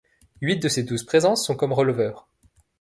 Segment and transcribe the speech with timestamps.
[0.41, 2.27] Huit de ses douze présences sont comme releveur.